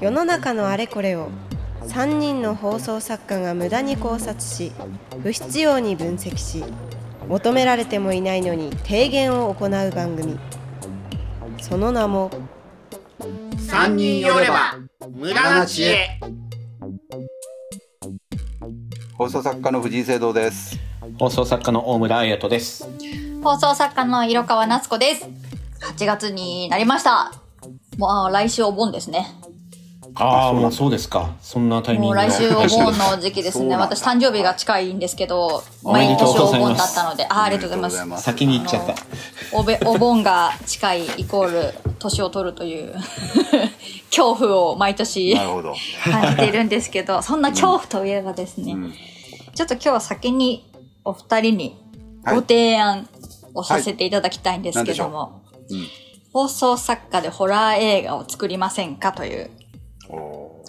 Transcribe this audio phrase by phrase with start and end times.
[0.00, 1.30] 世の中のあれこれを
[1.82, 4.72] 3人の放送作家が無駄に考察し
[5.22, 6.64] 不必要に分析し
[7.28, 10.38] 求められてもいないのに提言を行う番組
[11.60, 12.30] その名も
[13.58, 14.78] 三人寄れば
[15.10, 16.20] 無駄な知恵
[19.16, 20.76] 放送作家の藤井聖堂です。
[21.20, 22.88] 放送作家の大村彩人です。
[23.44, 25.28] 放送作家の色川夏子です。
[25.82, 27.43] 8月になりました。
[27.98, 29.26] もう、あ来週お盆ですね。
[30.16, 31.34] ああ、もうそうですか。
[31.40, 33.76] そんなタイミングのもう来週お盆の時期ですね。
[33.76, 38.22] 私誕生日が近いんですけど、毎年お盆だったので、あありがとうございます。
[38.22, 38.94] す先に行っちゃった。
[39.52, 42.94] おべ お盆が近いイコール年を取るという
[44.10, 45.74] 恐怖を毎年なるほど。
[46.04, 48.94] 感じているんですけど、そんな恐怖といえばですね、うん
[49.54, 50.68] ちょっと今日は先に
[51.04, 51.76] お二人に
[52.24, 53.08] はいご提案
[53.54, 55.86] をさせていただきたいんですけども、うん
[56.34, 59.50] 放送作家でホラー映画を作りませんかという。
[60.10, 60.60] お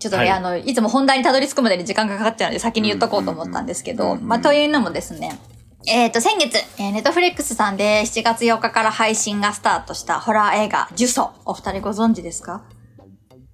[0.00, 5.38] ちょっとね、はいあの、いつも本題にたどり着くまでに時間がかかっちゃうので先に言っとこうと思ったんですけど、まあ、というのもですね、
[5.86, 11.30] えっ、と、先月、えー、ネットフリックスさんで7月8日から配信がスタートしたホラー映画、呪詛。
[11.44, 12.64] お二人ご存知ですか？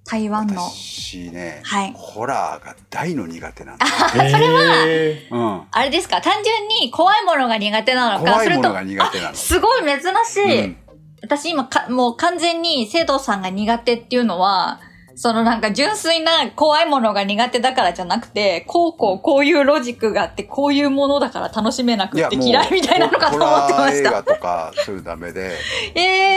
[0.05, 0.61] 台湾の。
[0.63, 3.85] 私ね、はいホラーが大の苦手なんだ。
[3.85, 4.85] それは、
[5.31, 5.67] うん。
[5.69, 6.19] あれですか？
[6.21, 10.65] 単純に怖いものが苦手なのか怖いものそれとが苦手なのあすごい珍しい。
[10.65, 10.77] うん
[11.21, 14.79] 私今か、もう完全に生徒さんが苦手っていうのは、
[15.15, 24.35] そのなんか純粋な怖いものが苦手だからじゃなくて、こうこうこういうロジックがあって、こういうものだから楽しめなくって嫌いみたいなのかと思ってましホラー映画た。
[24.35, 25.53] とか、そういうのダメで。
[25.95, 26.35] ええ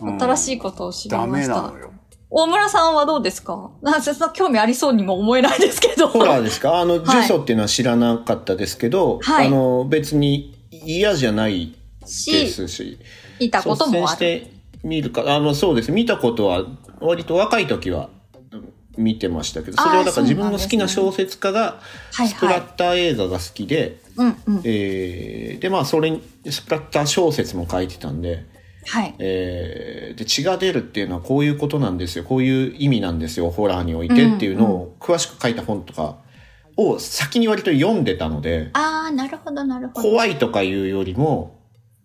[0.00, 1.78] うん新しいことを知りダましたメなの。
[1.78, 1.90] よ。
[2.30, 3.70] 大村さんはどうですか？
[3.82, 6.08] なんかそんな興味ありそうにも思えないですけど。
[6.08, 6.80] ホラーですか？
[6.80, 12.98] あの、はい呪詛っていうのは知らなかったですけど、はいあの、別に嫌じゃないでし、すし、
[13.40, 14.16] いたこともある。
[14.16, 14.50] して
[14.84, 15.90] 見るか、あの、そうです。
[15.92, 16.64] 見たことは、
[17.00, 18.08] 割と若い時は
[18.52, 21.80] うん見てましたけど、それはだから自分の好きな小説家が、
[22.12, 22.60] はいスプラはい。
[22.60, 23.98] ッター映画が好きで、
[25.60, 28.44] で、まあ、それに、スプラッター小説も書いてたんで、
[28.86, 29.14] はい。
[29.18, 36.16] えーで血が出るっていうのはこういうことなんですよこういう意味なんですよホラーにおいてっていうのを詳しく書いた本とか
[36.76, 40.08] を先に割と読んでたのであー、なるほどなるほど。
[40.10, 41.59] 怖いとかいうよりも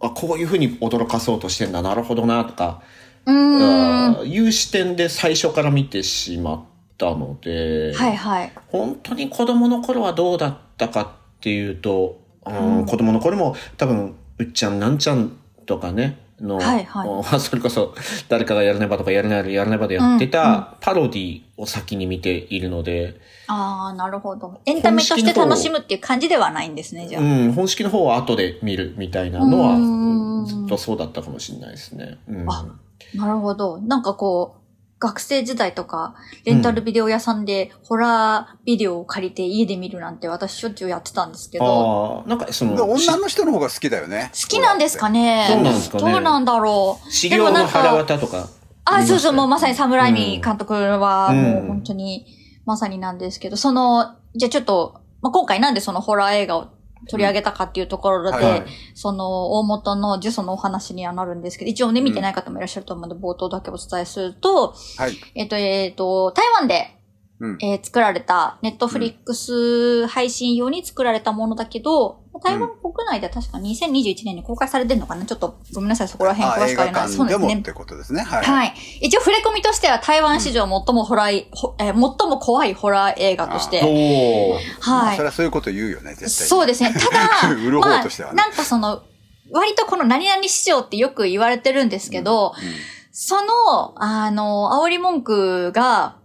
[0.08, 2.82] あこういうふうに驚かそうとしてんだなるほどなとか、
[3.26, 4.28] うーん。
[4.28, 6.64] いう視点で最初から見てしまっ
[6.98, 8.52] たので、はいはい。
[8.68, 15.32] 本当に子供の頃はどうだったかっていうと、うんうん子供の頃も多分うっちゃんなんちゃん
[15.66, 17.94] とかねの、はいはいお それこそ
[18.28, 23.16] 誰かがやらねばとかやらないやらねばでやってうんうんたパロディを先に見ているので、
[23.48, 24.60] ああ、なるほど。
[24.66, 27.22] エンタメとして楽しむっていう感じではないんですね、じゃあ。
[27.22, 32.18] うん、本式の方は後で見るみたいなのはうんずっとそうだったかもしれないですね。
[32.28, 32.66] うん、あ
[33.14, 33.80] なるほど。
[33.80, 34.65] なんかこう、
[34.98, 44.32] 学生時代とか、レンタルビデオ屋さんでホラービデオを借りて家で見るなんて私しょっちゅうやってたんですけど、ああ、なんかそでの、女の人の方が好きだよね。
[44.34, 45.48] 好きなんですかね。
[45.50, 46.12] そうなんですかね。
[46.12, 47.12] どうなんだろう。
[47.12, 48.48] 修行の腹渡とか。
[48.86, 50.16] あ、そうそう、もうまさにサムライうん。
[50.16, 51.42] ミ監督はうん。
[51.42, 52.26] もう本当に
[52.66, 56.68] まさになんですけど、その、じゃあちょっと、まあ、今回なんでそのホラー映画を
[57.10, 65.18] 取り上げたかっていうところで、うんはいはいその大元の呪詛のお話にはなるんですけど、一応ね、見てない方もいらっしゃると思うので、冒頭だけお伝えすると、はい。
[65.36, 66.96] えっ、と、えっ、と、台湾で、
[67.40, 75.26] うんえー作られた、ネットフリックス配信用に作られたものだけど、台湾国内では確か2021年に公開されてるのかな？
[75.26, 77.10] ちょっとごめんなさい、そこら辺詳しくあれない。
[77.10, 77.74] そうですね館でもって。
[77.74, 78.22] ことですね。
[78.22, 78.44] はい。
[78.44, 78.74] はい。
[79.02, 86.48] 一応触れ込みとしては台湾史上最もホラー、ほえー最も怖いホラー映画としおて、はいそれはそういうこと言うよね、絶対。
[86.48, 86.94] そうですね。
[86.94, 89.04] ただ、 売る方としてはねまあ、なんかその、
[89.52, 96.18] 割とこの何々市場ってよく言われてるんですけど、うんその、あの、煽り文句が、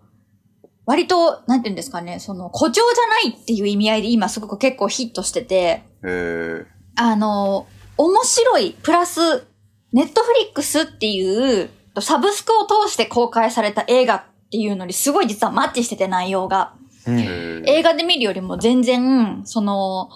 [0.87, 9.21] 割と、なんて言うんですかね、その、誇張じゃないっていう意味合いで今すごく結構ヒットしてて、えーあの、面白い、プラス、
[9.93, 11.71] ネットフリックスっていう、
[12.01, 16.75] サブスクを通して公開された映画っていうのにすごい実はマッチしてて内容が。
[17.07, 20.11] 映画で見るよりも全然、その、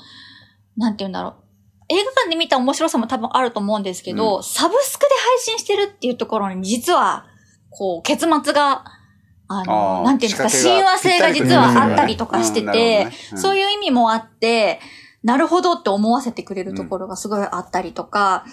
[0.77, 1.35] なんて言うんだろう。
[1.89, 7.27] 映画館で見た面白さも多分あると思うんですけど、うサブスクで配信してるっていうところに実は、
[7.71, 8.85] こう、結末が、
[9.49, 14.81] あの、あーなんていうんですか、親和性が実はあったりとかしててね、うんそういう意味もあって、
[15.23, 18.45] なるほどって思わせてくれるところがすごいあったりとか、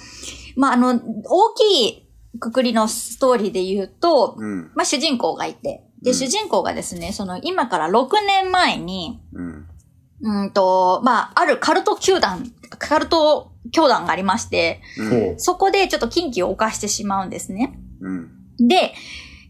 [0.56, 2.08] まあ、あの、大きい
[2.40, 4.72] くくりのストーリーで言うと、うん。
[4.74, 9.68] まあ、主人公がいて、で、うん主人公がですね、その、今から6年前に、うん。
[10.24, 14.82] うんと、まあ、あるカルト球団、カルト教団がありまして、
[15.38, 17.78] そこでちょっと禁忌を犯してしまうんですね。
[18.02, 18.30] うん。
[18.60, 18.94] で、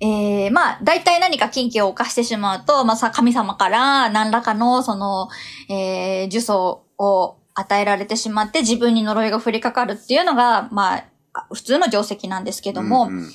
[0.02, 5.30] えー、まあ、大体何か禁忌を犯してしまうと、まあさ、神様から何らかの、その、
[5.70, 11.06] えー、呪詛を与えられてしまって自分に呪いが降りかかるっていうのが、まあ、
[11.54, 13.30] 普通の定石なんですけども、うんうん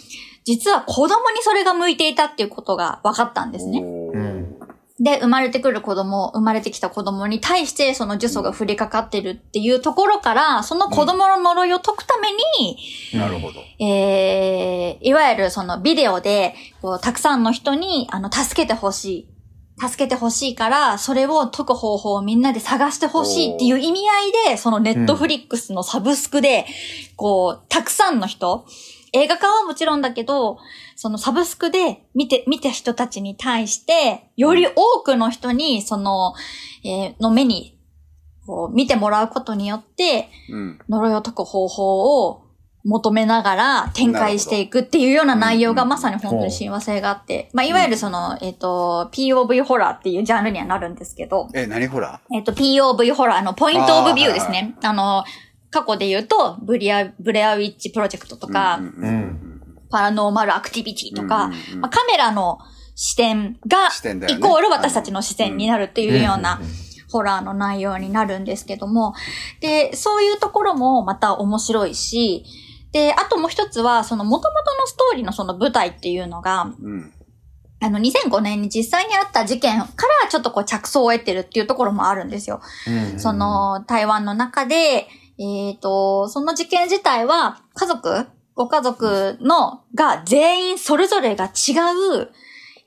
[0.46, 3.82] 実は子供にそれが向いていたっていうことが分かったんですね。
[4.98, 12.78] で、生まれてくる子供、生まれてきた子供に対してその呪詛が降りかかってるっていうところから、その子供の呪いを解くために、
[13.18, 13.60] なるほど。
[13.78, 19.28] えー、いわゆるそのビデオで、こう、たくさんの人に、あの、助けてほしい。
[19.78, 26.64] 助けてほしいから、それを解く方法をみんなで探してほしいっていう意味合いで、そのネットフリックスのサブスクで、
[27.16, 28.64] こう、たくさんの人、
[29.16, 30.58] 映画館はもちろんだけど、
[30.94, 36.34] そのサブスクで見て、見た人たちに対して、より多くの人に、その、
[36.84, 37.78] えーの目に、
[38.46, 40.78] こう、見てもらうことによって、うん。
[40.88, 42.46] 呪いを解く方法を
[42.86, 54.76] 求めながら展開していくっていうような内容がうんまさに本当に親和性があって、まあ、いわゆるその、えっ、と、POV ホラーっていうジャンルにはなるんですけど、え、何ほらえっ、と、POV ホラーのポイントオブビューですね。
[54.82, 55.24] あの、
[55.70, 59.62] 過去で言うと、ブリア、ブレアウィッチプロジェクトとか、うんうんうん。
[59.90, 61.80] パラノーマルアクティビティとか、うんうんうん。
[61.80, 62.58] まあ、カメラの
[62.94, 63.88] 視点が、
[64.28, 69.14] イコール私たちの視点になるっていうようなうんホラーの内容になるんですけども、
[69.60, 72.44] で、そういうところもまた面白いし、
[72.92, 77.12] で、あともう一つは、その元々のストーリーのその舞台っていうのが、うん。
[77.78, 79.86] あの、2005年に実際にあった事件か
[80.22, 82.60] らちょっとこう着想を得てるっていうところもあるんですよ。
[83.12, 83.20] うん。
[83.20, 85.08] そ、の、台湾の中で、
[85.38, 91.48] えっ、と、その事件自体は、家族、ご家族の、が全員それぞれが違
[92.18, 92.30] う、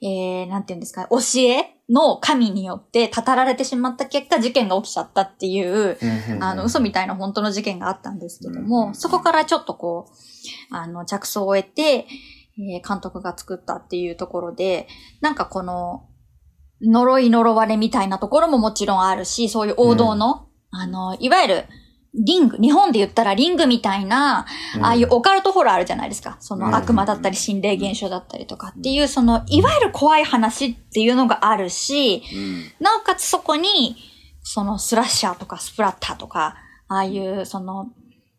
[0.01, 12.07] えー、なんていうんですか、教えの神によって語られてしまった結果、事件が起きちゃったっていう、うんうんあの、嘘みたいな本当の事件があったんですけどうも、んそこからちょっとこう、あの、着想を得て、
[12.57, 14.88] えー監督が作ったっていうところで、
[15.22, 16.07] なんかこの、
[16.81, 21.66] 呪い呪われみたいなところももちろんあるし、そういう王道の、あの、いわゆる、
[22.15, 24.45] リング、日本で言ったらリングみたいな、
[24.75, 26.38] うんああいうオカルトホラーあるじゃないですか。
[26.39, 32.63] そうんの悪魔だったり心霊現象だったりとかっていう、その、いわゆる怖い話っていうのがあるし、うん。
[32.79, 33.95] なおかつそこに、
[34.41, 36.56] そのスラッシャーとかスプラッターとか、
[36.88, 37.89] ああいうその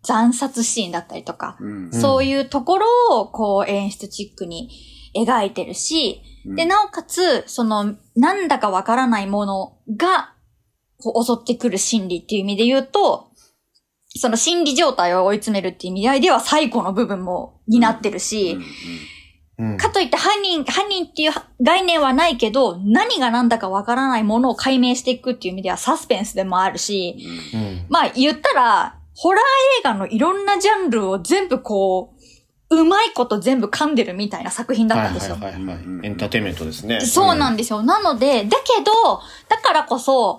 [0.02, 1.93] 惨殺シーンだったりとか、うん。
[1.93, 2.87] そういうところ
[3.20, 4.70] をこう演出チックに
[5.14, 10.34] 描いてるし、うんで、なおかつ、その、なんだかわからないものが、
[11.02, 13.30] こう襲ってくる心理っていう意味で言うと、
[14.17, 18.62] その心理状態を追い詰めるっていう意味合いでは最古の部分も担ってるし、うん
[19.77, 27.19] かといって犯人、犯人っていう概念はないけど、何が何だかわからないものを解明していくっていう意味ではサスペンスでもあるし、
[27.53, 29.43] うんまあ言ったら、ホラー
[29.81, 32.15] 映画のいろんなジャンルを全部こ
[32.71, 35.35] う、うまいこと全部噛んでるみたいな作品だったんですよ。
[35.35, 37.01] はいはいはいエンターテインメントですね。
[37.03, 37.83] そうなんですよ。
[37.83, 38.93] なので、だけど、
[39.49, 40.39] だからこそ、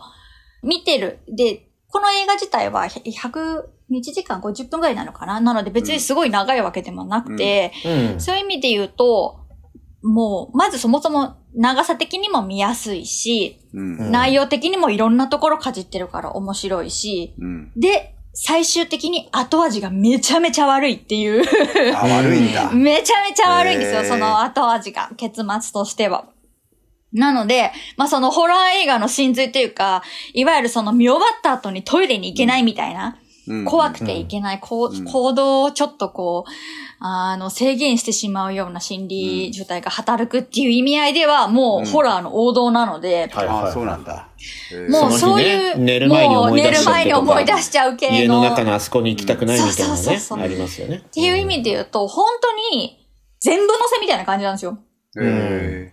[0.64, 1.20] 見てる。
[1.28, 5.40] で、この映画自体は100、1時間50分ぐらいなのかな？
[5.42, 8.22] なので別にすごい長いわけでもなくて、うん。
[8.22, 9.42] そういう意味で言うと、
[10.04, 13.98] もう、まずそもそも長さ的にも見やすいし、うん。
[13.98, 17.72] うん内容的にもいろんなところかじってるから面白いし、うん。
[17.76, 21.44] で、最終的に後味がめちゃめちゃ悪いっていう。
[21.96, 22.72] あ、悪いんだ。
[22.74, 26.26] めちゃめちゃ悪いんですよ、その後味が、結末としては。
[27.14, 30.04] なので、まあそのホラー映画の真髄というか、
[30.34, 33.22] いわゆるその見終わった後にトイレに行けないみたいな、うん
[33.66, 36.52] 怖くていけない、こううん行動をちょっとこう、
[37.00, 44.30] あの、制限してしまうような心理状態が働くっていう意味合いでは、もうんうホラーの王道なので、はいはいあ、そうなんだ。
[44.90, 48.16] もうそういう、寝る前にもう思い出寝る前にしちゃうとか思い出しちゃう系の。
[48.16, 50.20] 家の中のあそこに行きたくないみたいなねそうそうそう。
[50.20, 50.98] そうありますよね。
[50.98, 53.08] っっていう意味で言うと、本当に
[53.40, 54.78] 全部乗せみたいな感じなんですよ。
[55.20, 55.91] へ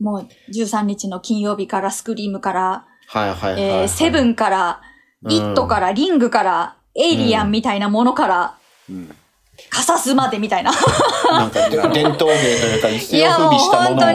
[0.00, 3.62] もう13日の金曜日からスクリームから、はいはいはいはい。
[3.62, 4.80] えーセブンから、
[5.22, 9.16] うんイットから、リングから、エイリアンみたいなものから、ーうん。
[9.70, 10.70] カサスまでみたいな。
[11.30, 14.06] なんか伝統芸というか一世を風靡したもの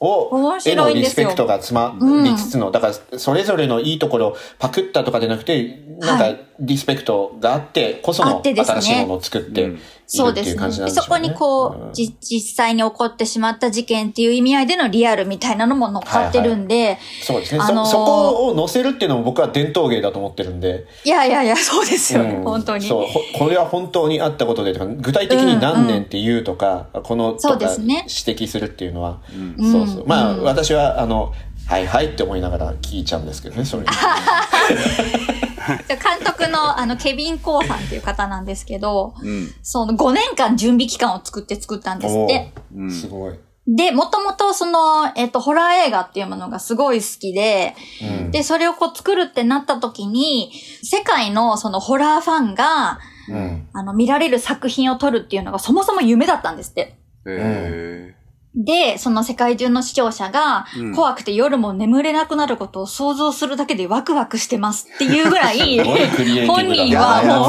[0.00, 10.56] を面へ白いんですよのリスペクトが詰まりつつの、だからそれぞれのいいところをパクったとかじゃなくて、なんはかリスペクトがあってこそあの新しいものを作っているっていうそうですね。
[10.56, 11.22] 感じなんでしょうね。
[11.22, 17.92] でそこにこう、実際に起こってしまった事件っていう意味合いでのリアルみたいなのも乗っかってるんで、そうですね、あのーそ。
[17.92, 20.86] そこを載せるっていうのも僕は伝統芸だと思ってるんで。
[21.04, 22.42] いやいやいや、そうですよ、うん。
[22.42, 22.86] 本当に。
[22.86, 28.06] そう、ほこれは本当にあったことでとか、具体的に何年っていうとか、この、そうとかですね。
[28.26, 29.64] 指摘するっていうのは、うん。
[29.64, 29.72] うん。
[29.72, 30.06] そうそう。
[30.06, 30.42] まあ、うん。
[30.42, 31.32] 私は、あの、
[31.66, 33.86] はいはいって思いながら聞いちゃうんですけどねそれ
[35.88, 39.52] 監督のあのケビン・コーさんっていう方なんですけど、うん。
[39.62, 42.52] その5年間準備期間を作って作ったんですって。
[42.74, 42.90] うん。
[42.90, 50.52] すごい、で、もともとその、えっ、と、ホラー映画っていうものがすごい好きで、うんで、それをこう作るってなった時に、
[50.82, 56.98] 世界のそのホラーファンが、うんあの、見られる作品を撮るっていうのがそもそも夢だったんですって。
[57.26, 58.13] え
[58.56, 65.80] で、その世界中の視聴者がうん、怖くて夜も眠れなくなることを想像するだけでワクワクしてますっていうぐらい、
[66.46, 67.46] 本人はも。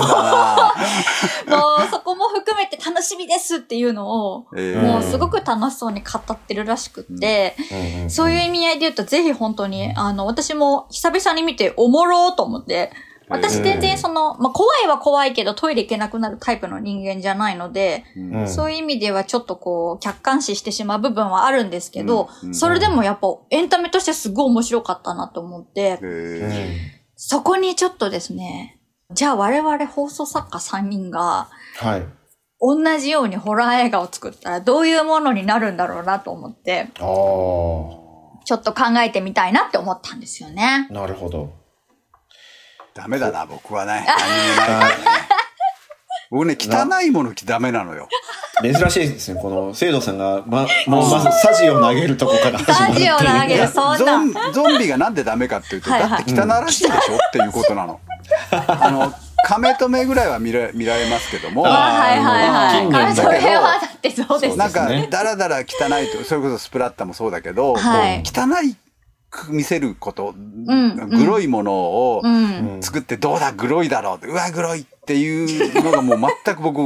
[1.47, 4.81] う、 もうそこも含めて楽しみですっていうのを、えー。
[4.81, 7.55] もうすごく楽しそうに語ってるらしくって、
[8.07, 12.91] そういう意味合いで言うと、ぜひ本当に、あの、私も久々に見ておもろーと思って、
[13.27, 18.47] 私全然その、まあ、怖いは怖いけどトイレ行けなくなるタイプの人間じゃないので、うん。
[18.47, 22.49] そういう意味ではちょっとこう、客観視してしまう部分はあるんですけど、うん。
[22.49, 22.55] うん。
[22.55, 26.77] それでもやっぱエンタメとしてすごい面白かったなと思って、え
[27.15, 28.79] そこにちょっとですね、
[29.11, 32.05] じゃあ我々放送作家3人が、はい。
[32.59, 38.05] 同じようにホラー映画を作ったらどういうものになるんだろうなと思って、ああ
[38.45, 40.87] ちょっと考えてみたいなって思ったんですよね。
[40.91, 41.43] なるほど。
[41.45, 41.64] ー
[42.95, 44.05] ダメだな、僕はね。
[44.07, 44.95] 何もないからね。
[46.31, 48.07] 僕ね、 汚いものダメなのよ。
[48.63, 53.97] 珍しいですねこの聖堂さんがまもうまずサジを投げるとこから 始まるっていうサジを投げる、そんな。
[53.97, 57.99] ゾンゾンビがなんでダメかっていうと、 だって汚らしいでしょっていうことなの。
[58.49, 59.13] あの、
[59.45, 62.49] 亀止めぐらいは見ら見られますけども、あはいはい
[62.93, 63.13] はい。
[63.13, 64.57] それはだってそうです。
[64.57, 65.61] なんかね、だらだら汚
[65.99, 68.77] いと、それこそスプラッタもそうだけど、はい汚い
[69.35, 72.77] く見せること、んグロいものをうん。
[72.81, 76.79] 作ってどうだ、グロいだろうって、うわ、グロいっていうのがもう全く僕、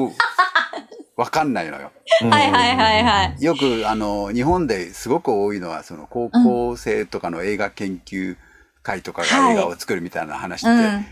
[1.16, 1.92] わかんないのよ。
[2.30, 3.44] はいはいはいはい。
[3.44, 8.36] よく、あの、日本ですごく多いのは、その高校生とかの映画研究
[8.84, 11.06] 会とかはいが映画を作るみたいな話って、うん。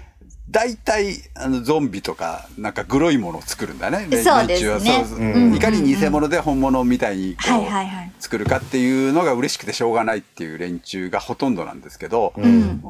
[0.50, 4.08] 大体、あの、ゾンビとか、なんかグロいものを作るんだね。
[4.10, 8.12] 連そうですね連中はそううんいかに偽物で本物みたいにこう、はいはいはい。
[8.20, 12.82] 作るかっていうのが嬉しくてしょうがないっていう連中がほとんどなんですけど、うん。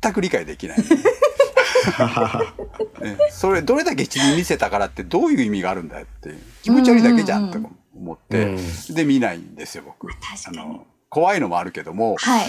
[0.00, 0.78] 全く理解できない。
[3.02, 7.58] ねそれどれだけ血に見せたからってどういう意味があるんだよっていう気持ち悪いだけじゃんと
[7.94, 8.48] 思って、う
[8.92, 12.46] んで見ないんですよ僕あの怖いのもあるけどもはい。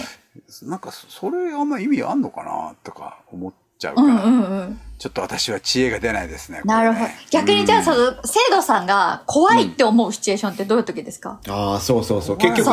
[0.62, 4.80] なんかそそれあんま意味あんのかなとか思っちゃうから、うんうんうん。
[4.98, 7.10] ちょっと私は知恵が出ないですねなるほど。
[7.30, 11.38] 逆にじゃあ、その、生徒さんが怖いって思うシチュエーションってどういう時ですか？
[11.48, 12.38] ああそうそうそう。
[12.38, 12.64] 結局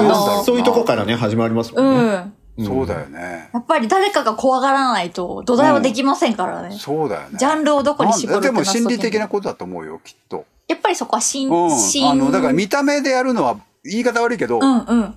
[0.46, 1.88] そういうとこからね始まりますもうん。
[1.98, 2.00] ん。
[2.08, 6.78] ね、やそうだよね、っぱり誰かが怖がらないと土台はできませんからね。
[6.80, 7.38] そうだよね。
[7.38, 10.46] ジャンルをどこに絞るってなんでも心理的なことだと思うよきっと。
[10.68, 11.70] やっぱりそこは心、うん。
[11.72, 12.10] 心。
[12.12, 15.16] あのだから見た目でやるのは言い方悪いけど、うんうん。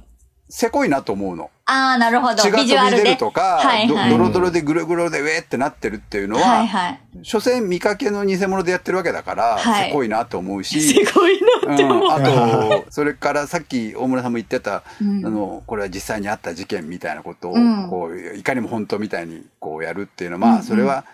[0.49, 2.37] せこいなと思うのああ、なるほど。
[2.37, 2.97] 血がビジュアルで。
[2.99, 4.11] 飛び出るとか、はいはい。
[4.11, 7.01] どドロドロでグログロでウェーってなってるっていうのは、はいはい。
[7.23, 12.05] 所詮見かけの偽物でやってるわけだから、はいせこいなと思うし、すごいなって思う。
[12.05, 21.05] うん、あと、それからさっき大村さんも言ってた、うんあの、これは実際にあった事件みたいなことを、うんこう、いかにも本当みたいにこうやるっていうのは、まあ、それは、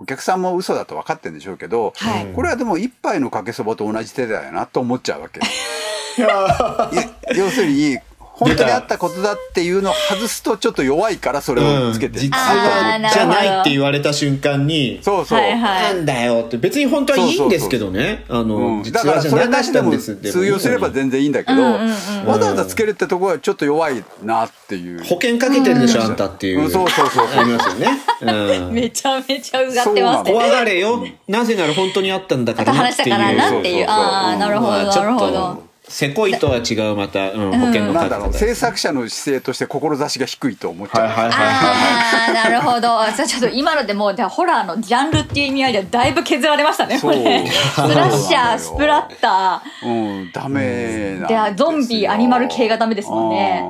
[0.00, 5.38] お客さんも嘘だと分かってるんでしょうけど、はいこれはでも一杯のかけそばと同じ手だよなと思っちゃうわけ。
[7.34, 7.98] い要するに、
[8.36, 12.14] 本当にあったことだっていうのを外すとちょっと弱いからそれをつけて。
[12.14, 13.08] る実なと思あーっなるほど。
[13.08, 15.40] はじゃないって言われた瞬間にそうそう。
[15.40, 18.24] なんだよって別に本当はいいんですけどね。
[18.28, 21.94] あの、うん、だ実からそれはじゃなしでもったんです通用すれば全然いいんだけど、うんうんうん
[22.26, 25.04] わざわざつけるってところはちょっと弱いなっていう。
[25.04, 26.70] 保険かけてるでしょ、あんたっていう、うん。
[26.70, 28.00] そうそうそうありますよね、
[28.66, 30.50] うん、 めちゃめちゃうがってますそう怖ね。
[30.50, 33.10] がれよ、なぜなら本当にあったんだからなっていう。
[33.10, 33.86] 話したからなっていう。
[33.86, 35.32] そうそうそうああ、なるほど、なるほど。
[35.32, 35.73] と。
[35.94, 41.06] せこいとは違うまた、うん、保険のなんだろう、制作者の姿勢として志が低いと思っちゃう。
[41.06, 42.80] はいはいはいああ、なるほど。
[42.80, 47.46] じゃあちょっと今のでもう、じゃあホラーのジャンルっていう意味合いではだいぶ削られましたね、これ。
[47.46, 51.28] スそうラッシャー、スプラッタうん、ダメなんー。
[51.28, 53.64] では、ゾンビ、アニマル系がダメですもんね。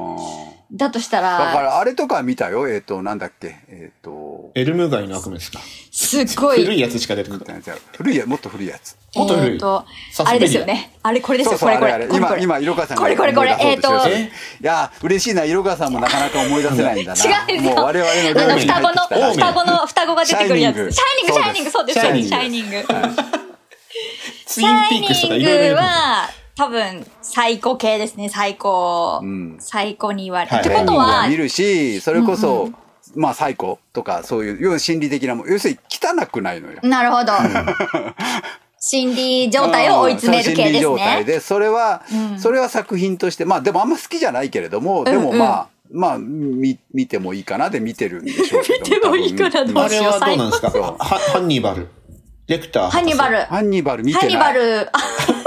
[0.70, 2.68] うんだとした、だからら、あれとか見たよ。
[2.68, 3.56] えっ、と、なんだっけ。
[3.68, 5.60] えっ、と、エルム街の悪夢ですか？
[5.92, 6.62] すっごい。
[6.64, 7.62] 古いやつしか出てこない
[7.96, 8.96] 古いや、もっと古いやつ。
[9.14, 9.84] もっと古いえーと
[10.24, 10.90] あれですよね。
[11.02, 11.92] あれ、これですよ、これこれ。
[11.92, 17.24] あれあれこれこれ今、今、色川さんがこれこれこれ思い出そうとしてるえーといや、嬉しいな、色川さんもなかなか思い出せないんだな。
[17.24, 17.74] 違うんですよ。
[17.76, 20.76] もう我々のあの、双子の、双子の、双子が出てくるやつ。
[20.90, 22.70] シャイニング、シャイニング、そうです、そうです、シシャャイニング。
[24.46, 29.20] シャイニングは、多分、最高系ですね、最高。
[29.22, 30.52] ん最高に言われる。
[30.52, 32.70] はいってことは、見るし、それこそ、
[33.16, 36.78] まあ、サイコとか、そういう、要は心理的なもん、要するに汚くないのよ。
[36.82, 37.32] なるほど。
[38.78, 40.80] 心理状態を追い詰める系うんそう心理ですね。
[40.82, 48.96] 状態で、それは、うんそれは作品として、まあでもあんま好きじゃないけれども、でもうんうんまあ、まあ、み、見てもいいかなで見てるんでしょうけど。
[48.96, 50.70] 見てもいいかな多分あれはどうなんですか？
[50.70, 51.88] ハンニバル。
[52.46, 52.90] レクター。
[52.90, 53.38] ハンニバル。
[53.44, 54.32] ハンニバル見てない。
[54.34, 54.90] ハンニバル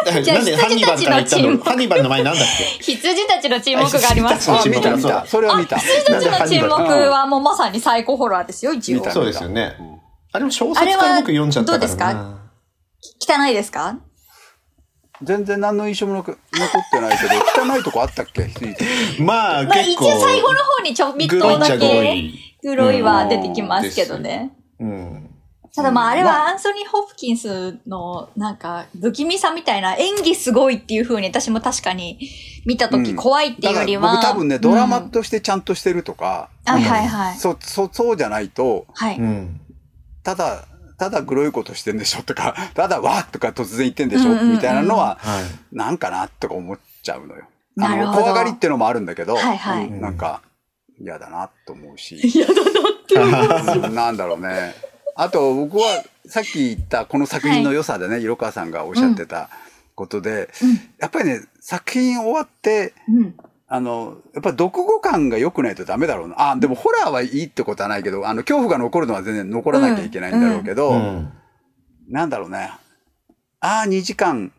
[0.11, 2.63] から言った羊たちの沈黙のハンニバルの前なんだっけ？
[2.83, 4.51] 羊たちの沈黙があります。
[4.51, 5.25] あ、羊見た見た。
[5.25, 5.77] それは見た。
[5.77, 9.75] 羊たちの沈黙はもうまさにサイコホラーですよ、一応そうですよね。
[10.33, 11.87] あれも小あれは説から僕読んじゃったからな。
[11.87, 11.97] どうです
[13.27, 13.37] か？
[13.43, 13.97] 汚いですか？
[15.23, 16.35] 全然何の印象も残っ
[16.91, 18.47] てないけど、汚いとこあったっけ？
[19.19, 20.05] まあ、まあ結構。
[20.05, 22.39] 一応最後の方にちょびっとだけグロい。
[22.61, 24.51] 黒いは出てきますけどね。
[24.79, 25.26] うん。
[25.77, 32.17] ただまああれまはアンソニー・ホプキンスのなんか不気味さみたいな演技すごいっていう風に私も確かに
[32.65, 34.01] 見た時怖いっていうよりは。
[34.01, 37.37] だから僕多分ね、ドラマうんとしてちゃんとしてるとか、はいはいはい。
[37.37, 39.19] そ、そ、そうじゃないと、はい。
[39.19, 39.61] うん。
[40.23, 40.65] ただ、
[40.97, 45.75] ただグロいことしてんでしょとか、 ただわーとか突然言ってんでしょ、うんうんうんみたいなのは、はい。
[45.75, 47.43] なんかなとか思っちゃうのよ。
[47.79, 50.41] あの、なるほど怖がりっていうのもあるんだけど、はいはいうんなんか、
[50.99, 52.19] 嫌だなと思うし。
[52.35, 53.89] 嫌だなって。
[53.93, 54.75] なんだろうね。
[55.17, 59.49] あと、僕は、さっき言ったこの作品の良さでね、色川さんがおっしゃってた
[59.95, 60.49] ことで、
[60.99, 63.35] やっぱりね、作品終わって、うん。
[63.69, 66.51] あの、やっぱ読後感が良くないとダメだろうな。
[66.51, 71.33] あ、でもホラーはいいってことはないけど、あの、恐怖が残るのは全然残らなきゃいけないんだろうけど、うん。
[72.07, 72.71] なんだろうね。
[73.59, 74.53] ああ、2時間、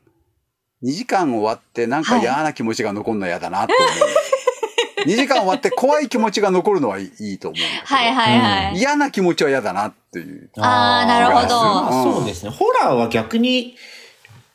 [0.83, 5.09] 2時間終わってなんか嫌な気持ちが残るの嫌だなって思う。
[5.09, 7.87] 2時間終わって怖い気持ちが残るのはいいいいと思う。
[7.87, 8.77] はいはいはい。
[8.77, 10.51] 嫌な気持ちは嫌だなっていう。
[10.59, 12.51] あーなるほどまあそうですね。
[12.51, 13.77] ホラーは逆に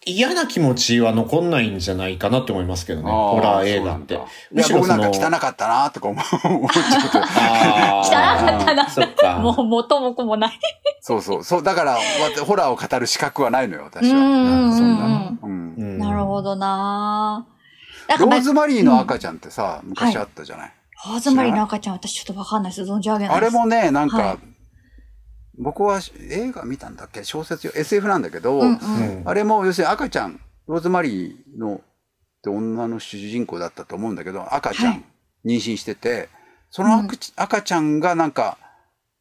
[0.05, 3.09] 嫌な気持ちは残んないんじゃないかなって思いますけどね。
[3.09, 4.19] ホラー映画って。
[4.51, 7.19] むしろ僕なんか汚かったなとか思っちゃって。
[7.21, 9.39] あー汚かったなそっか。
[9.39, 10.59] もう元も子もない。
[10.99, 11.43] そうそう。
[11.43, 11.99] そう、だから、わ
[12.45, 14.17] ホラーを語る資格はないのよ、私は。
[14.17, 17.45] うんうんうんそんなるほどな
[18.19, 20.71] ローズマリーの赤ちゃんってさ、昔あったじゃない？
[21.07, 22.89] ローズマリーの赤ちゃん私ちょっとわかんないです。
[22.89, 23.53] 存じ上げないあです。
[23.53, 24.37] れもね、なんか、はい
[25.57, 27.23] 僕は映画見たんだっけ？
[27.23, 27.73] 小説よ。
[27.75, 29.19] SF なんだけど、うんうん。
[29.19, 29.23] うん。
[29.25, 31.79] あれも要するに赤ちゃん、ローズマリーのっ
[32.41, 35.03] て女の主人公だったと思うんだけど、赤ちゃん、はい。
[35.45, 36.29] 妊娠してて、
[36.71, 38.57] その赤,、赤ちゃんがなんか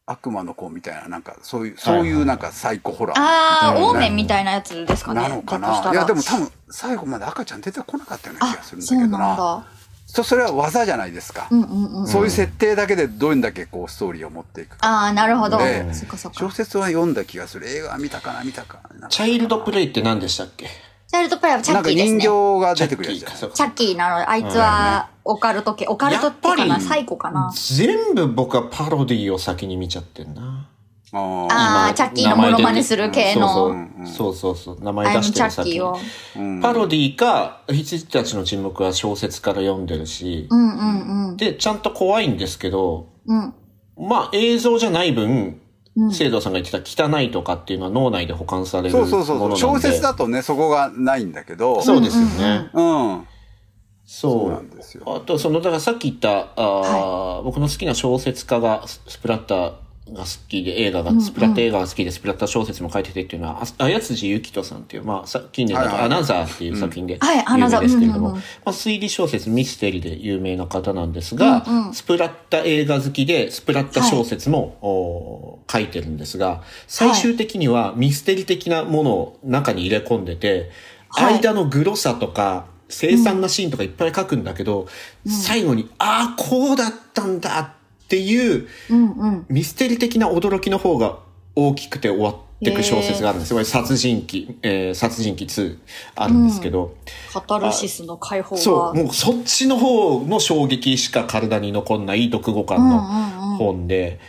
[0.06, 3.16] 悪魔の子みたいな、なんかそういう、そういうなんかサイコホラー。
[3.18, 3.85] あー、うん。
[3.90, 5.20] オーメンみたいなやつですかね。
[5.20, 5.92] なのかな？
[5.92, 9.66] いやでも多分最後まで赤ちゃん出てこなかったような気があす、るんだそうけどな。
[10.14, 11.48] そそれは技じゃないですか。
[11.51, 12.07] うんうんうん。
[12.07, 15.07] そういう設定だけでどれだけこうストーリーを持っていくか。
[15.07, 15.57] あー、なるほど。
[15.57, 16.38] でそっかそっか。
[16.38, 17.66] 小説は読んだ気がする。
[17.66, 19.09] 映画は見たかな見たかな。
[19.09, 20.66] チャイルドプレイって何でしたっけ？
[20.66, 22.18] チャイルドプレイはチャなんかッキーですね。
[22.18, 24.29] 人形が出てくるやつチャッキーなの。
[24.29, 25.87] あいつは、オカルト系。
[25.87, 30.62] オカルトってかなサイコかな全部僕はパロディを先に見ちゃってんな。
[31.14, 33.77] あーあーチャッキーのモノマネする系の。
[34.07, 34.79] そうそうそう。
[34.83, 36.42] 名前出してる先にチャッキーを。
[36.42, 41.37] うんパロディか、羊たちの沈黙は小説から読んでるし、うんうんうん。
[41.37, 43.55] で、ちゃんと怖いんですけど、うん。
[43.98, 45.59] まあ映像じゃない分、
[45.94, 49.61] うん聖堂さんが言ってた汚いとかっていうのは脳内で保管されるもそうそうのなんで。
[49.61, 49.75] そう。
[49.75, 51.83] 小説だとね、そこがないんだけど。
[51.83, 52.70] そうですよね。
[52.72, 53.27] うん。
[54.07, 54.40] そう。
[54.40, 59.72] そうなんですよあと、その、だからさっき言った、あー僕の好きな小説家がススプラッター
[60.10, 66.06] が好きで、映画が、スプラッター映画が好きで、スプラッター小説も書いててっていうのは、あ綾辻ゆきとさんっていう、まあ、さ近年だと、はいはい。
[66.06, 68.40] アナザーっていう作品で、有名ですけれども、うんうんうん。
[68.40, 71.94] まあ、推理小説、ミステリーで有名な方なんですが、うんうん。
[71.94, 80.70] スプラッタ映画好きで、スプラッタ小説も、おー書いてるんですが、最終的にはミステリー的なものを中に入れ込んでて、
[81.08, 81.34] はい。
[81.34, 84.88] 間のグロさとか、凄惨なシーンとかいっぱい書くんだけど、
[85.26, 87.81] 最後に、ああ、こうだったんだって
[88.18, 89.46] いう、うんうん。
[89.48, 91.18] ミステリー的な驚きの方が
[91.55, 93.57] 大きくて終わっていく小説があるんですよ。
[93.57, 95.79] これ殺人鬼、えー殺人鬼2
[96.14, 96.94] あるんですけど、
[97.33, 98.62] カタルシスの解放が。
[98.62, 103.01] そう、もうそっちの方の衝撃しか体に残んない読後感の
[103.59, 104.20] 本で、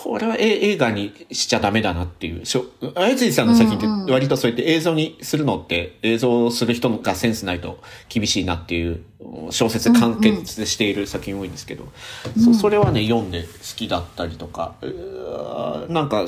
[0.00, 2.46] これはえ映画にしちゃダメだなっていう。
[2.46, 9.02] しょあやついさんの作品って割とそうやって映像にするのって映像をする人がセンスないと厳しいなっていう
[9.50, 11.88] 小説完結している作品多いんですけど、
[12.42, 16.26] そそれはね読んで好きだったりとか、うーなんか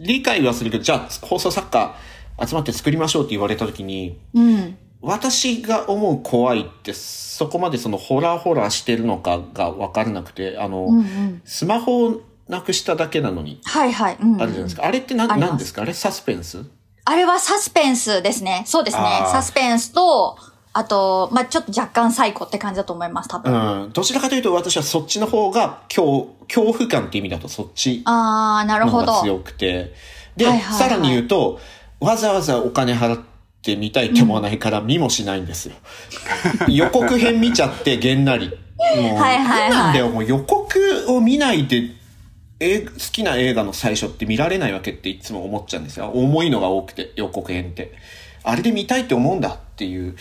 [0.00, 1.94] 理解はするけど、じゃあ放送作家
[2.42, 4.78] 集まって作りましょうって言われた時に、うん。
[5.02, 11.42] 私が思う怖いってそこまでそのホラーホラーしてるのかが分からなくてあの、うんうん。
[11.44, 13.60] スマホをなくしただけなのに。
[13.64, 14.16] はいはい。
[14.20, 14.34] うん。
[14.34, 15.50] うんあるじゃないですか、あれって何あります。
[15.50, 15.82] なんですか？
[15.82, 16.64] あれサスペンス？
[17.06, 18.64] あれはサスペンスですね。
[18.66, 19.02] そうですね。
[19.30, 20.36] サスペンスと、
[20.72, 23.86] あと、まあちょっと若干サイコって感じだと思います、多う分。
[23.88, 23.92] ん。
[23.92, 29.20] どちらかというと私はそっちの方が恐恐怖感って意味だとそっちあー、なるほど。
[29.22, 29.94] 強くて。
[30.36, 30.78] で、はいはいはい。
[30.78, 31.60] さらに言うと
[32.00, 33.20] わざわざお金払っ
[33.62, 35.74] て見たいって思わないから見もしないんですよ。
[36.68, 38.46] 予告編見ちゃってげんなり。
[38.46, 38.50] っ
[39.02, 39.70] もう、はいはいはい。
[39.70, 41.90] なんだよ、もう予告を見ないで、
[42.60, 46.10] え好きな映画の最初って見られないわけっていつも思っちゃうんですよ。
[46.14, 47.92] 重いのが多くて、予告編って。
[48.46, 50.14] あれで見たいって思うんだっていう。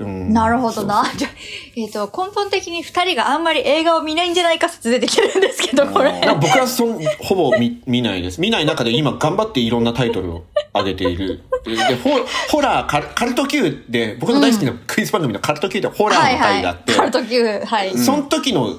[0.00, 1.04] うん、なるほどな。
[1.16, 1.30] じゃあ
[1.76, 6.20] えっ、と、根本的に二人があんまり映画を見ないんじゃないか説出てきてるんですけど、これ。
[6.40, 8.40] 僕はそんほぼ見見ないです。
[8.40, 11.44] 見ない中で今頑張っていろんなタイトルを上げている。
[11.64, 12.10] でホ
[12.50, 17.96] ホラーカル、カルト Q で、僕の大好きなクイズ番組のカルト Q でホラーの回があって、カルト Q、はい。
[17.96, 18.76] その時の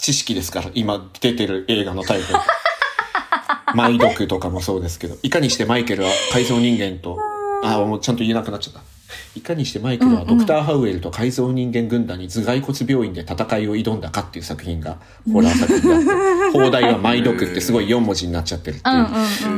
[0.00, 2.38] 知識ですから、今出てる映画のタイトル。
[3.74, 7.18] マイドクとかもそうですけど、いかにしてマイケルは改造人間と、
[7.62, 8.80] あ、もうちゃんと言えなくなっちゃった。
[9.34, 14.98] いかにしてマイケルはドクター・ハウエルと改造人間軍団に頭蓋骨病院で戦いを挑んだかっていう作品が
[15.30, 18.96] ホラー作品であって、 放題はマイドクってすごい4文字になっちゃってるっていう、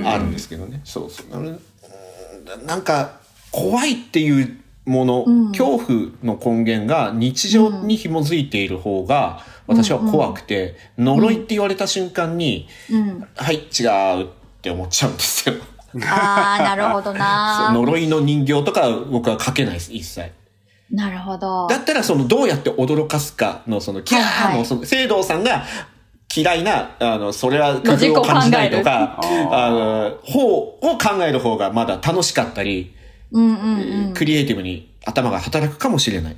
[0.07, 0.81] あるんですけどね。
[0.85, 1.61] そうそう。
[2.67, 3.21] なんか、
[3.51, 13.27] 怖いっていうもの、恐怖の根源が日常に紐づいている方が、私は怖くて、呪いって言われた瞬間に、うん。
[13.35, 14.29] はい、違うっ
[14.61, 15.55] て思っちゃうんですよ。
[16.03, 17.71] ああ、なるほどな。
[17.75, 20.33] 呪いの人形とか僕は書けないです、一切。
[20.91, 21.67] なるほど。
[21.69, 25.65] だったら、その、どうやって驚かすかの、その、キャーの、その、聖堂さんが、
[26.37, 29.19] 嫌いな、あの、それは工夫を感じないとか、
[29.51, 32.95] あの、方を考える方がまだ楽しかったり、
[33.35, 34.15] うんうんうん。
[34.15, 36.37] クリエイティブに頭が働くかもしれない。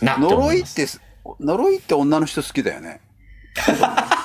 [0.00, 1.00] なって思呪いっますて、
[1.40, 3.00] 呪いって女の人好きだよね。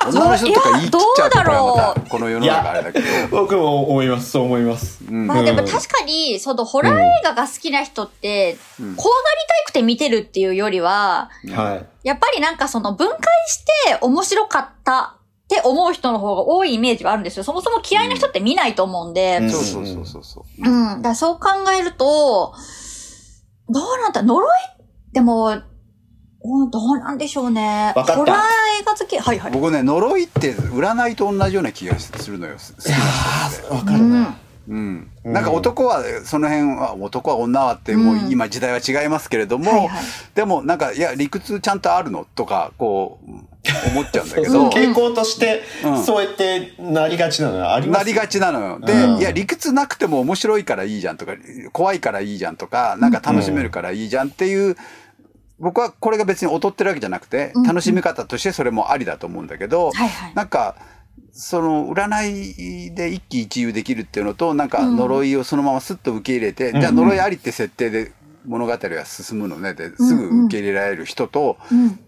[0.08, 3.06] 女の人とか言い切っちゃうとこれはまたこの世の中あれだけど。
[3.30, 5.00] 僕も思います、そう思います。
[5.10, 12.08] うんまあでも確かに、そのホラー映画が好きな人って、うん怖がりたくて見てるっていうよりは、はい。
[12.08, 13.58] やっぱりなんかその分解し
[13.90, 15.17] て面白かった
[15.48, 17.44] って思う人の方が多いイメージはあるんですよ。
[17.46, 19.38] そもそも嫌いな人って見ないと思うんで。
[19.42, 20.70] うんそうそうそうそうそう。
[20.70, 20.88] うん。
[20.98, 22.54] だからそう考えると、
[23.70, 24.50] どうなんだ呪い
[25.14, 25.62] でも、
[26.42, 27.94] おどうなんでしょうね。
[27.96, 28.38] わかったホラー
[28.82, 29.18] 映画好き。
[29.18, 29.52] はいはい。
[29.54, 32.56] 僕ね、呪いって占いと同じような気がするのよ。
[32.56, 32.96] 好きな
[33.50, 33.74] 人って。
[33.74, 34.38] わかるな。
[34.68, 35.12] うん。
[35.24, 40.00] うんなんか男は、その辺は、男は女はって、もううん今時代は違いますけれども、はいはい
[40.36, 43.32] でもなんか、いや、理屈ちゃんとあるのとか、こう、
[43.92, 48.80] 思っちゃうんだけど、傾向としてうん、そうやってなりがちなのはありますなりがちなのよ。
[48.80, 49.20] で、うん。
[49.20, 51.34] いや、理屈なくても面白いからいいじゃんとか、
[51.72, 54.76] 怖いからいいじゃんとか、なんか楽しめるからいいじゃんっていう、
[55.60, 60.34] 僕はこれが別に劣ってるわけじゃなくて、うん楽しみ方としてそれもありだと思うんだけど、はいはい。
[60.36, 60.76] なんか、
[61.32, 64.96] その占いで一喜一憂できるっていうのと、なんかうん。
[64.98, 66.82] 呪いをそのままスッと受け入れて、うん。
[66.82, 68.12] じゃあ呪いありって設定で
[68.46, 72.00] 物語が進むのね、ですぐ受け入れられる人と、うん。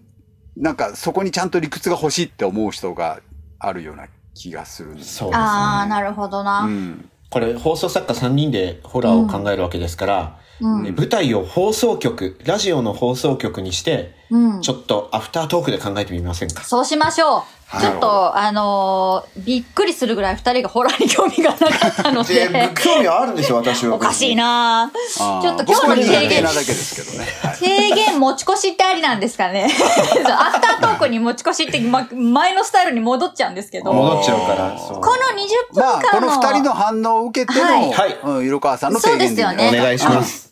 [0.60, 3.20] なんかそこにちゃんと理屈が欲しいって思う人が
[3.58, 5.44] あるような気がするんですそうですね。
[5.44, 6.60] ああ、なるほどな。
[6.60, 7.10] うん。
[7.30, 14.60] これ放送作家3人でホラーを考えるわけですから、うんね舞台を放送局、ラジオの放送局にして、うん。
[14.62, 16.62] ちょっとアフタートークで考えてみませんか？
[16.64, 17.42] そうしましょう。
[17.66, 17.82] はい。
[17.82, 22.48] ちょっと、あのーびっくりするぐらい二人がホラーに興味がなかったので、
[22.82, 24.90] 興味はあるんですよ、私おかしいな。
[25.16, 26.28] ちょっと今日の提言。
[26.28, 27.28] 手なだけですけどね。
[27.42, 27.56] はい。
[27.56, 29.70] 制限持ち越しってありなんですかね。
[30.26, 35.00] アフタートークに持ち越しって、ま、前のスタイルに戻っちゃうんですけど、この戻っちゃうから、そう。
[35.00, 37.92] 20分まあ、こ間の、の二人の反応を受けての、はい。
[37.92, 38.18] はい。
[38.24, 39.80] うん、色川さんの提言でいいんじゃないそうですよね。
[39.80, 40.49] お願いします。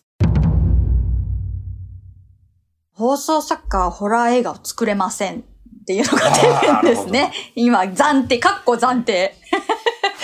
[2.98, 7.32] 放送作家はホラー映画を作れませんっていうのが出るんですね。
[7.54, 9.36] 今、暫定、かっこ暫定。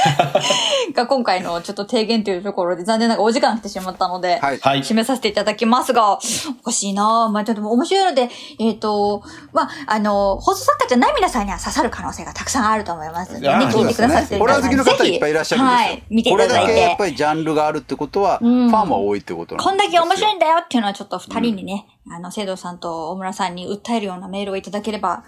[0.92, 4.58] が今回のちょっと提言というところで残念ながらお時間来てしまったので、はい。
[4.58, 4.80] はい。
[4.80, 6.18] 締めさせていただきますが、お
[6.64, 7.32] かしいなぁ。
[7.32, 15.78] まあ、ちょっと面白いので、えっ、と、まあ、あの、放送作家じゃない皆さんには刺さる可能性がたくさんあると思いますので、ね、聞いてくださってるホラー好きの方ぜひいっぱいいらっしゃるんですよ。
[15.78, 16.72] はい、見ていこれただいて。
[16.72, 25.24] だけやっぱりジャンルがあるってことは、うんファンは多いってことなんこんだけ面白いいんだよっていうのはちょっと二人にね、あの、聖堂さんと大村さんに訴えるようなメールをいただければ、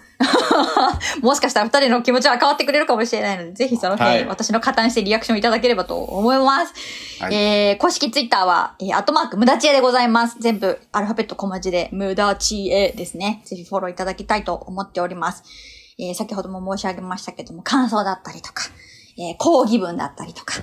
[1.23, 6.73] もしかしたら二人の気持ちは変わってくれるかもしれないので、ぜひその辺、はい私の加担してリアクションいただければと思います。
[7.19, 10.37] はいえー、公式ツイッターは、えー、アットマーク、無駄知恵でございます。
[10.39, 13.41] 全部、アルファベット小文字で、無駄知恵ですね。
[13.45, 15.43] ぜひフォローいただきたいと思っております。
[15.97, 18.63] えー、先ほども申し上げましたけども、感想だったりとか、
[19.19, 20.53] えー、講義文だったりとか、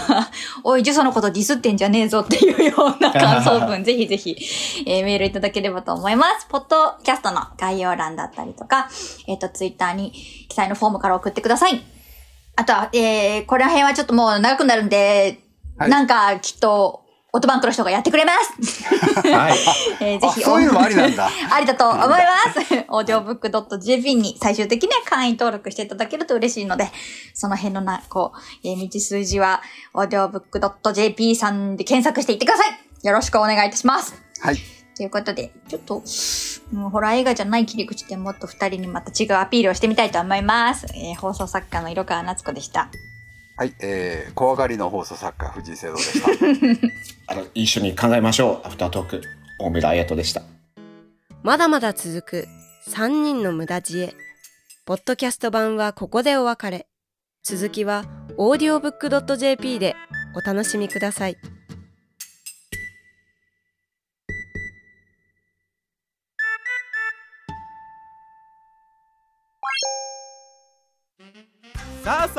[0.64, 4.36] おい、ジュソのことディスってんじゃねえぞっていうような感想文、 ぜひぜひ、
[4.86, 6.46] えー、メールいただければと思います。
[6.48, 8.88] ポッドキャストの概要欄だったりとか、
[9.26, 10.12] えっ、と、ツイッターに
[10.48, 11.82] 記載のフォームから送ってください。
[12.56, 15.42] あとは、えー、この辺はちょっともう長くなるんで、
[15.78, 18.84] はいなんかきっと、オートバンクの人がやってくれます。
[19.28, 19.58] はい。
[20.00, 22.16] えーぜひ、あそういうのもありなんだ ありだと思いま
[22.52, 22.74] す。
[22.88, 26.90] audiobook.jp に最終的には会員登録していただけると嬉しいので、
[27.34, 28.38] その辺のな、こう、
[28.68, 29.62] えー道数字は
[29.94, 33.06] audiobook.jp さんで検索していってください。
[33.06, 34.14] よろしくお願いいたします。
[34.40, 34.56] はい。
[34.56, 34.62] と
[34.96, 36.02] ということで、ちょっと、
[36.72, 40.86] うんホラー映画じゃない切り口でもっと二人にまた違うアピールをしてみたいと思います。
[40.94, 42.88] えー放送作家の色川夏子でした。
[43.60, 46.28] はい、えー、怖がりの放送作家、藤井聖堂でした。
[47.30, 48.66] あの、一緒に考えましょう。
[48.66, 49.22] アフタートーク。
[49.58, 50.40] 大村彩人でした。
[51.42, 52.48] まだまだ続く
[52.88, 54.14] 3人の無駄知恵。
[54.86, 56.86] ポッドキャスト版はここでお別れ。
[57.42, 58.06] 続きは
[58.38, 59.94] audiobook.jp で
[60.34, 61.36] お楽しみください。